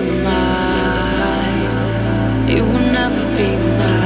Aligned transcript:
be 0.00 0.10
mine. 0.24 1.68
It 2.48 2.62
will 2.62 2.86
never 2.92 3.24
be 3.36 3.56
mine. 3.78 4.03